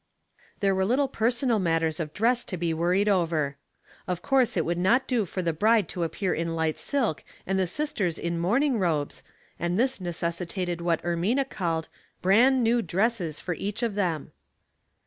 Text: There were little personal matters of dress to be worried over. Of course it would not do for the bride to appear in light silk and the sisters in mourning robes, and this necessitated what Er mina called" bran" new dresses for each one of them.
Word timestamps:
There 0.61 0.73
were 0.73 0.83
little 0.83 1.07
personal 1.07 1.59
matters 1.59 1.99
of 1.99 2.11
dress 2.11 2.43
to 2.45 2.57
be 2.57 2.73
worried 2.73 3.07
over. 3.07 3.57
Of 4.07 4.23
course 4.23 4.57
it 4.57 4.65
would 4.65 4.79
not 4.79 5.07
do 5.07 5.25
for 5.27 5.43
the 5.43 5.53
bride 5.53 5.87
to 5.89 6.01
appear 6.01 6.33
in 6.33 6.55
light 6.55 6.79
silk 6.79 7.23
and 7.45 7.59
the 7.59 7.67
sisters 7.67 8.17
in 8.17 8.39
mourning 8.39 8.79
robes, 8.79 9.21
and 9.59 9.79
this 9.79 10.01
necessitated 10.01 10.81
what 10.81 11.05
Er 11.05 11.15
mina 11.17 11.45
called" 11.45 11.87
bran" 12.23 12.63
new 12.63 12.81
dresses 12.81 13.39
for 13.39 13.53
each 13.53 13.83
one 13.83 13.89
of 13.89 13.93
them. 13.93 14.31